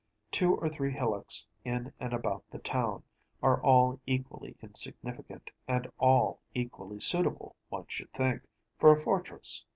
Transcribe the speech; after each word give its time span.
Two 0.31 0.55
or 0.55 0.67
three 0.67 0.91
hillocks 0.93 1.45
in 1.63 1.93
and 1.99 2.11
about 2.11 2.43
the 2.49 2.57
town 2.57 3.03
are 3.43 3.61
all 3.61 3.99
equally 4.07 4.57
insignificant, 4.59 5.51
and 5.67 5.91
all 5.99 6.39
equally 6.55 6.99
suitable, 6.99 7.55
one 7.69 7.85
should 7.87 8.11
think, 8.13 8.41
for 8.79 8.91
a 8.91 8.97
fortress. 8.99 9.63